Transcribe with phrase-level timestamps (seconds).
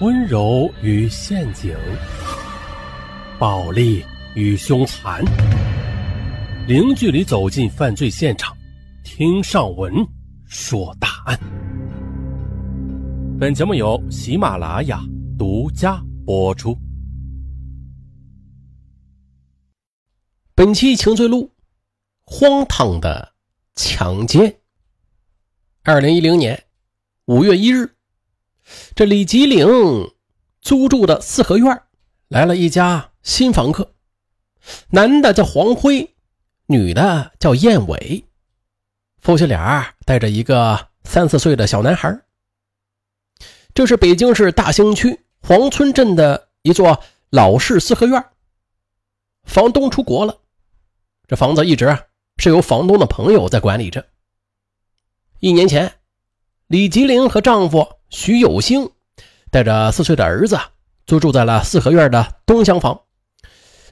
[0.00, 1.76] 温柔与陷阱，
[3.38, 4.02] 暴力
[4.34, 5.22] 与凶残，
[6.66, 8.56] 零距离走进犯罪现场，
[9.04, 9.92] 听上文
[10.46, 11.38] 说大案。
[13.38, 15.02] 本节目由喜马拉雅
[15.38, 16.74] 独家播出。
[20.54, 21.44] 本期《情罪录》，
[22.24, 23.34] 荒唐的
[23.74, 24.56] 强奸。
[25.82, 26.58] 二零一零年
[27.26, 27.86] 五月一日。
[28.94, 29.66] 这李吉岭
[30.60, 31.82] 租住的四合院
[32.28, 33.94] 来了一家新房客，
[34.90, 36.14] 男的叫黄辉，
[36.66, 38.24] 女的叫燕伟，
[39.18, 42.20] 夫妻俩带着一个三四岁的小男孩。
[43.74, 48.24] 这是北京市大兴区黄村镇的一座老式四合院，
[49.44, 50.38] 房东出国了，
[51.26, 51.96] 这房子一直
[52.36, 54.06] 是由房东的朋友在管理着。
[55.38, 55.94] 一年前，
[56.66, 57.99] 李吉林和丈夫。
[58.10, 58.90] 徐有兴
[59.50, 60.58] 带着四岁的儿子
[61.06, 63.00] 租住在了四合院的东厢房，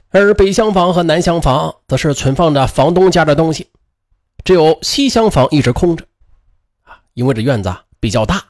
[0.09, 3.67] 而北厢房和南厢房则是存放着房东家的东西，
[4.43, 6.05] 只有西厢房一直空着。
[7.13, 8.43] 因为这院子比较大，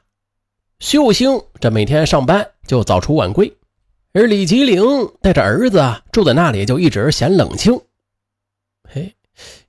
[0.80, 3.52] 徐有兴这每天上班就早出晚归，
[4.14, 4.82] 而李吉林
[5.22, 7.80] 带着儿子住在那里就一直嫌冷清。
[8.88, 9.16] 嘿，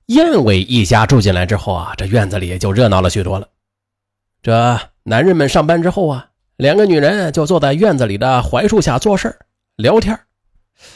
[0.07, 3.47] 燕伟一家住进来之后啊，这院子里就热闹了许多了。
[4.43, 9.39] 这男人们上班之后啊，两个女人就坐在院子里的槐树下做事
[9.75, 10.19] 聊天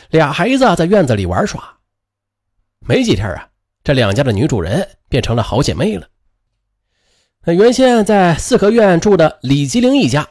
[0.09, 1.77] 俩孩子在院子里玩耍。
[2.87, 3.49] 没几天啊，
[3.83, 6.07] 这两家的女主人变成了好姐妹了。
[7.45, 10.27] 那原先在四合院住的李吉林一家，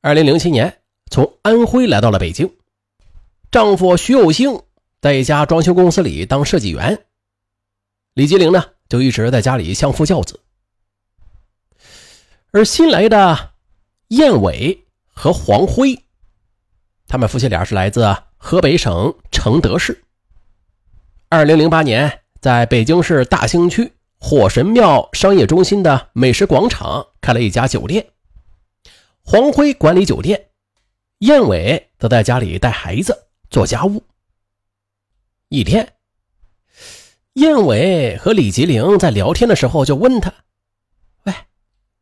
[0.00, 2.52] 二零零七年从安徽来到了北京，
[3.50, 4.62] 丈夫徐有兴
[5.00, 7.04] 在一家装修公司里当设计员，
[8.14, 10.40] 李吉林呢就一直在家里相夫教子。
[12.50, 13.50] 而新来的
[14.08, 16.04] 燕伟和黄辉，
[17.06, 20.02] 他们夫妻俩是来自河北省承德市。
[21.28, 28.06] 二零零八年，在北京市大兴区火神庙商业中心的美食广场开了一家酒店。
[29.22, 30.46] 黄辉管理酒店，
[31.18, 34.02] 燕伟则在家里带孩子做家务。
[35.50, 35.92] 一天，
[37.34, 40.32] 燕伟和李吉林在聊天的时候就问他。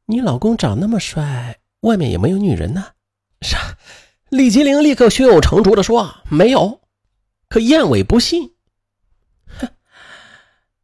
[0.09, 2.93] 你老公长那么帅，外面也没有女人呢？
[3.43, 3.77] 是啊，
[4.29, 6.81] 李吉林立刻胸有成竹的说：“没有。”
[7.49, 8.55] 可燕伟不信。
[9.47, 9.69] 哼，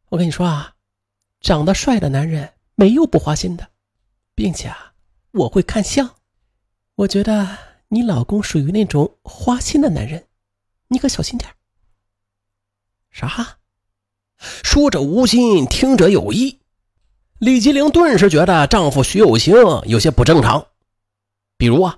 [0.09, 0.75] 我跟你说啊，
[1.39, 3.69] 长得帅的男人没有不花心的，
[4.35, 4.93] 并且啊，
[5.31, 6.15] 我会看相。
[6.95, 7.57] 我觉得
[7.87, 10.27] 你老公属于那种花心的男人，
[10.89, 11.49] 你可小心点。
[13.09, 13.59] 啥？
[14.37, 16.59] 说者无心，听者有意。
[17.43, 20.65] 李吉玲顿时觉得丈夫徐有兴有些不正常，
[21.57, 21.97] 比如啊，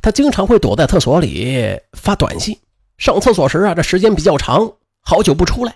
[0.00, 2.56] 他经常会躲在厕所里发短信，
[2.96, 5.74] 上厕所时啊，这时间比较长，好久不出来。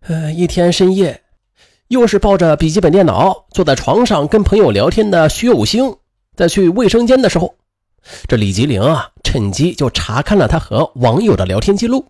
[0.00, 1.22] 呃，一天深夜，
[1.86, 5.98] 又是抱着笔记本电脑坐在床上跟朋友聊天的徐有兴，
[6.34, 7.54] 在去卫生间的时候，
[8.26, 12.06] 这李吉玲啊，趁机就查看了他和网友的聊天记录。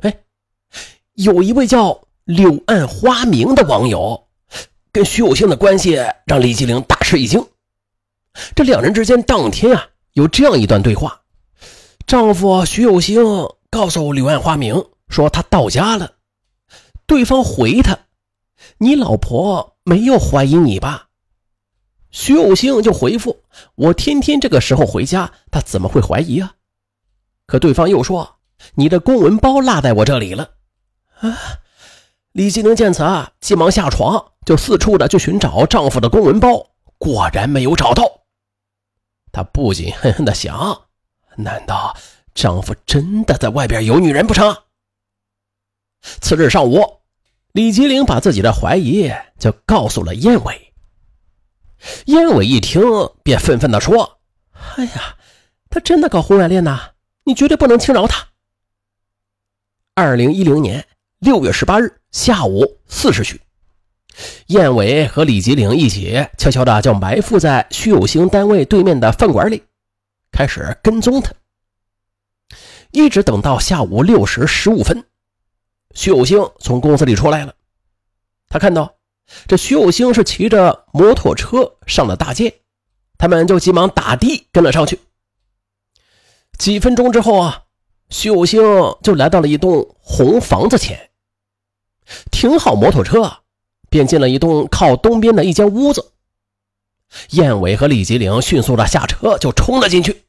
[0.00, 0.14] 哎，
[1.14, 4.21] 有一位叫柳暗花明的网友。
[4.92, 7.46] 跟徐有兴的关系让李继玲大吃一惊。
[8.54, 11.22] 这两人之间当天啊有这样一段对话：
[12.06, 13.22] 丈夫徐有兴
[13.70, 16.12] 告诉柳暗花明说他到家了，
[17.06, 17.98] 对方回他
[18.78, 21.08] ：“你老婆没有怀疑你吧？”
[22.10, 23.42] 徐有兴就回复
[23.74, 26.54] ：“我天天这个时候回家，他怎么会怀疑啊？”
[27.46, 28.36] 可对方又说
[28.76, 30.50] ：“你的公文包落在我这里了。”
[31.20, 31.38] 啊！
[32.32, 34.31] 李继玲见此啊，急忙下床。
[34.44, 38.04] 就四处的去寻找丈夫的公文包，果然没有找到。
[39.30, 40.82] 她不禁恨恨的想：
[41.36, 41.96] 难道
[42.34, 44.56] 丈夫真的在外边有女人不成？
[46.20, 47.00] 次日上午，
[47.52, 50.72] 李吉林把自己的怀疑就告诉了燕伟。
[52.06, 52.82] 燕伟一听，
[53.22, 54.20] 便愤愤的说
[54.76, 55.16] ：“哎呀，
[55.68, 56.92] 他真的搞婚外恋呐！
[57.24, 58.28] 你绝对不能轻饶他。”
[59.94, 60.88] 二零一零年
[61.18, 63.41] 六月十八日下午四时许。
[64.48, 69.62] 燕伟和李吉岭一起悄悄的就埋伏在徐有兴单位对面的饭馆里，
[70.30, 71.32] 开始跟踪他。
[72.90, 75.04] 一直等到下午六时十五分，
[75.94, 77.54] 徐有兴从公司里出来了。
[78.48, 78.96] 他看到
[79.46, 82.60] 这徐有兴是骑着摩托车上了大街，
[83.16, 85.00] 他们就急忙打的跟了上去。
[86.58, 87.62] 几分钟之后啊，
[88.10, 88.60] 徐有兴
[89.02, 91.10] 就来到了一栋红房子前，
[92.30, 93.38] 停好摩托车。
[93.92, 96.12] 便进了一栋靠东边的一间屋子。
[97.32, 100.24] 燕伟和李吉林迅速的下车就冲了进去。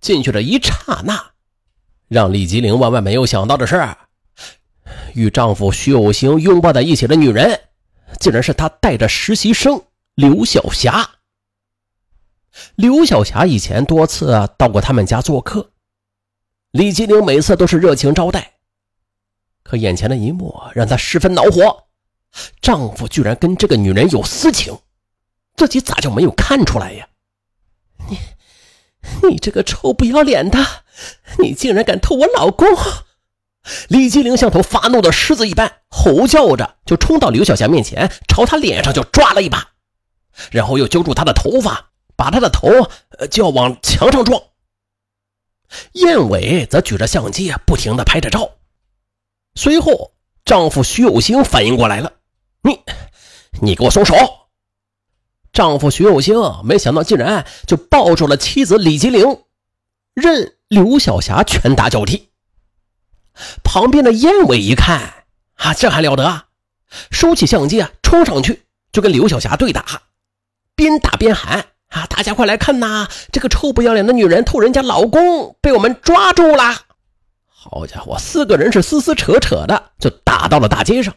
[0.00, 1.30] 进去的一刹那，
[2.08, 3.80] 让李吉林万万没有想到的是，
[5.14, 7.60] 与丈夫徐有兴拥抱在一起的女人，
[8.18, 9.80] 竟然是他带着实习生
[10.16, 11.08] 刘晓霞。
[12.74, 15.70] 刘晓霞以前多次到过他们家做客，
[16.72, 18.54] 李吉林每次都是热情招待。
[19.62, 21.87] 可眼前的一幕让她十分恼火，
[22.60, 24.78] 丈夫居然跟这个女人有私情，
[25.56, 27.08] 自己咋就没有看出来呀？
[28.08, 28.18] 你，
[29.28, 30.58] 你这个臭不要脸的，
[31.38, 32.68] 你竟然敢偷我老公！
[33.88, 39.72] 李吉林像头发怒的狮子一般吼叫着，就冲到刘晓霞面前，朝她脸上就抓了一把，
[40.50, 41.86] 然后又揪住她的头发。
[42.16, 42.68] 把她的头
[43.30, 44.42] 就要往墙上撞，
[45.92, 48.56] 燕伟则举着相机不停的拍着照。
[49.54, 50.14] 随后，
[50.44, 52.14] 丈夫徐有兴反应过来了
[52.62, 52.80] ：“你，
[53.60, 54.14] 你给我松手！”
[55.52, 59.42] 丈夫徐有兴没想到竟然就抱住了妻子李吉玲，
[60.14, 62.28] 任刘晓霞拳打脚踢。
[63.64, 65.24] 旁边的燕伟一看，
[65.54, 66.46] 啊，这还了得啊！
[67.10, 70.02] 收起相机啊，冲上去就跟刘晓霞对打，
[70.74, 71.66] 边打边喊。
[71.88, 72.04] 啊！
[72.04, 73.08] 大家快来看呐！
[73.32, 76.82] 这个臭不要脸的女人偷人家老公，被我们抓住了！
[77.46, 81.14] 好家伙，四个人是撕撕扯扯的，就打到了大街上。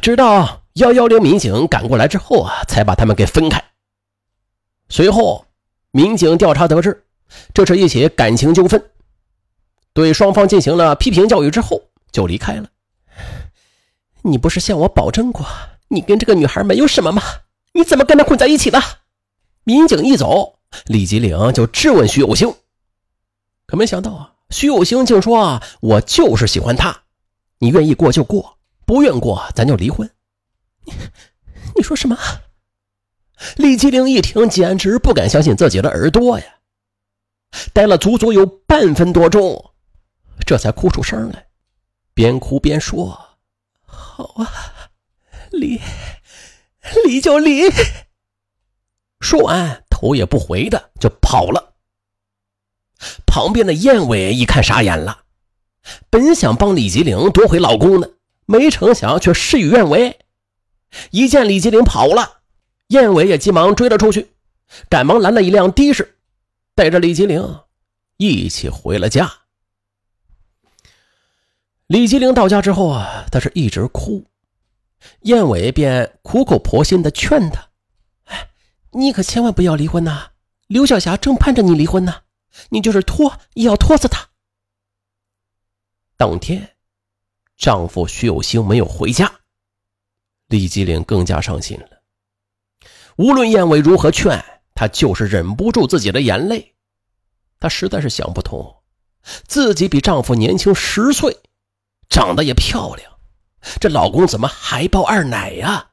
[0.00, 3.62] 直到幺幺零民警赶过来之后啊，才把他们给分开。
[4.88, 5.46] 随后，
[5.90, 7.04] 民警调查得知，
[7.54, 8.90] 这是一起感情纠纷，
[9.92, 12.68] 对双方进行了批评教育之后，就离开了。
[14.22, 15.44] 你不是向我保证过，
[15.88, 17.22] 你跟这个女孩没有什么吗？
[17.72, 18.80] 你怎么跟她混在一起的？
[19.64, 22.54] 民警一走，李吉岭就质问徐有兴，
[23.66, 27.02] 可没想到啊，徐有兴竟说：“啊，我就是喜欢她，
[27.58, 28.58] 你愿意过就过，
[28.92, 30.10] 不愿过咱就离婚。
[31.74, 32.14] ”你你说什么？
[33.56, 36.44] 李吉林一听，简直不敢相信自己的耳朵呀！
[37.72, 39.72] 待了足足有半分多钟，
[40.46, 41.46] 这才哭出声来，
[42.12, 43.38] 边哭边说
[43.80, 44.52] ：“好啊，
[45.50, 45.80] 离。”
[47.06, 47.62] 离就离。
[49.20, 51.74] 说完，头也不回的就跑了。
[53.26, 55.24] 旁边的燕伟一看傻眼了，
[56.10, 58.12] 本想帮李吉林夺回老公的，
[58.46, 60.18] 没成想却事与愿违。
[61.10, 62.42] 一见李吉林跑了，
[62.88, 64.32] 燕伟也急忙追了出去，
[64.88, 66.18] 赶忙拦了一辆的士，
[66.74, 67.42] 带着李吉林
[68.16, 69.32] 一起回了家。
[71.86, 74.24] 李吉林到家之后啊，他是一直哭。
[75.22, 77.68] 燕伟便苦口婆心的劝他
[78.26, 78.50] ：“哎，
[78.92, 80.28] 你可千万不要离婚呐！
[80.68, 82.22] 刘晓霞正盼着你离婚呢，
[82.70, 84.28] 你就是拖也要拖死她。”
[86.16, 86.71] 当天，
[87.62, 89.32] 丈夫徐有兴没有回家，
[90.48, 92.02] 李吉林更加伤心了。
[93.14, 94.44] 无论燕伟如何劝，
[94.74, 96.74] 他就是忍不住自己的眼泪。
[97.60, 98.82] 她实在是想不通，
[99.46, 101.38] 自己比丈夫年轻十岁，
[102.08, 103.12] 长得也漂亮。
[103.80, 105.92] 这老公怎么还抱二奶呀？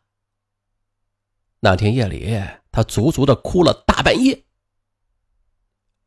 [1.59, 4.43] 那天夜里，她足足的哭了大半夜。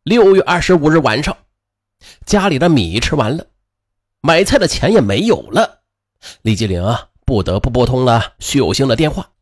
[0.02, 1.38] 六月二十五日晚上，
[2.26, 3.46] 家里的米吃完了，
[4.24, 5.82] 买菜的钱也没有了，
[6.42, 9.32] 李继玲啊不得不拨通了徐有兴的电话。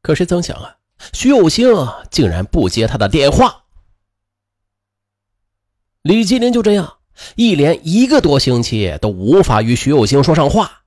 [0.00, 0.78] 可谁曾想啊，
[1.12, 1.68] 徐有兴
[2.10, 3.66] 竟然不接他的电话。
[6.00, 7.00] 李继林就这样
[7.36, 10.84] 一连一个多星期都无法与徐有兴说上话。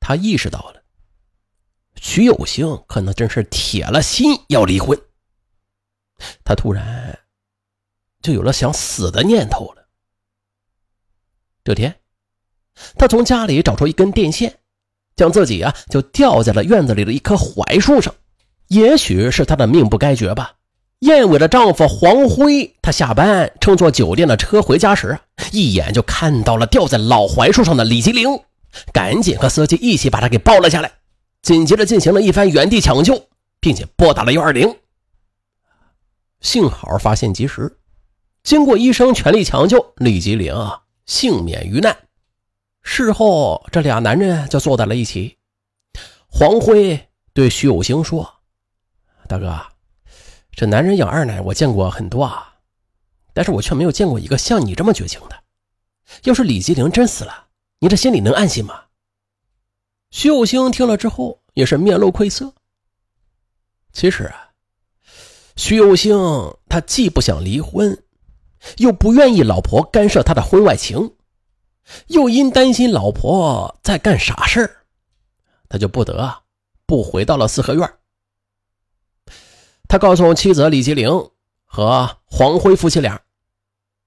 [0.00, 0.82] 他意识到了，
[1.96, 4.98] 徐有兴可能真是铁了心要离婚。
[6.42, 7.18] 他突然
[8.22, 9.79] 就有了想死的念头了。
[11.62, 11.96] 这天，
[12.96, 14.58] 他从家里找出一根电线，
[15.16, 18.14] 将自己啊就吊在了院子里的一棵槐树上。
[18.68, 20.54] 也许是他的命不该绝吧。
[21.00, 25.18] 燕尾的丈夫黄辉，他下班乘坐酒店的车回家时，
[25.50, 28.28] 一眼就看到了吊在老槐树上的李吉林。
[28.92, 30.92] 赶紧和司机一起把他给抱了下来，
[31.42, 33.28] 紧接着进行了一番原地抢救，
[33.60, 34.76] 并且拨打了幺二零。
[36.40, 37.78] 幸好发现及时，
[38.44, 42.08] 经过医生全力抢救，李吉林啊幸免于难。
[42.82, 45.38] 事后，这俩男人就坐在了一起。
[46.26, 48.40] 黄辉对徐有兴说
[49.28, 49.60] ：“大哥，
[50.52, 52.54] 这男人养二奶我见过很多啊，
[53.32, 55.42] 但是我却没有见过一个像你这么绝情的。
[56.24, 57.48] 要是李吉林真死了……”
[57.82, 58.78] 你这心里能安心吗？
[60.10, 62.52] 徐有兴听了之后也是面露愧色。
[63.90, 64.50] 其实啊，
[65.56, 66.18] 徐有兴
[66.68, 68.04] 他既不想离婚，
[68.78, 71.14] 又不愿意老婆干涉他的婚外情，
[72.08, 74.78] 又因担心老婆在干傻事
[75.68, 76.42] 他就不得
[76.86, 77.92] 不回到了四合院。
[79.88, 81.30] 他告诉妻子李吉玲
[81.64, 83.20] 和黄辉夫妻俩，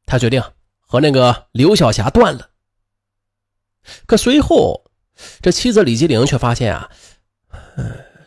[0.05, 0.41] 他决定
[0.79, 2.49] 和那个刘晓霞断了。
[4.05, 4.85] 可随后，
[5.41, 6.89] 这妻子李吉玲却发现啊，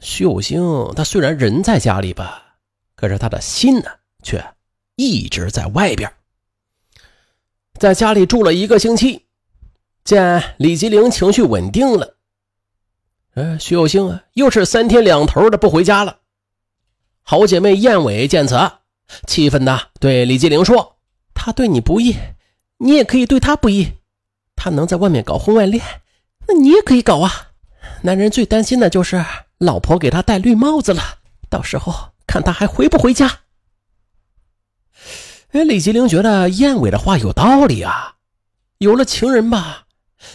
[0.00, 2.58] 徐有兴他虽然人在家里吧，
[2.94, 3.90] 可是他的心呢，
[4.22, 4.44] 却
[4.96, 6.12] 一直在外边。
[7.78, 9.26] 在家里住了一个星期，
[10.02, 12.16] 见李吉玲情绪稳定了，
[13.34, 16.20] 呃，徐有兴啊，又是三天两头的不回家了。
[17.22, 18.56] 好姐妹燕尾见此，
[19.26, 20.96] 气愤的对李吉玲说
[21.34, 22.16] ：“他对你不义，
[22.78, 23.92] 你也可以对他不义。
[24.54, 25.84] 他能在外面搞婚外恋，
[26.48, 27.48] 那你也可以搞啊。
[28.02, 29.22] 男人最担心的就是
[29.58, 31.02] 老婆给他戴绿帽子了，
[31.50, 33.40] 到时候看他还回不回家。”
[35.56, 38.16] 哎，李吉玲觉得燕尾的话有道理啊，
[38.76, 39.86] 有了情人吧，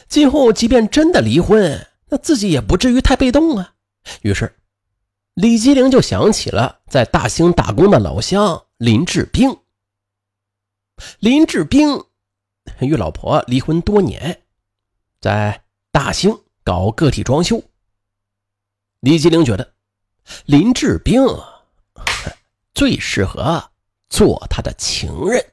[0.08, 3.76] 今后即便真的离婚，那自己也不至于太被动啊。
[4.24, 4.56] 于是，
[5.36, 9.56] 李吉玲就想起了在大兴打工的老乡林志兵。
[11.20, 12.04] 林志兵
[12.80, 14.42] 与老婆离婚多年，
[15.20, 17.62] 在大兴搞个体装修。
[19.02, 19.72] 李吉玲觉得
[20.46, 21.24] 林志兵
[22.74, 23.71] 最适合。
[24.12, 25.44] 做他的情人。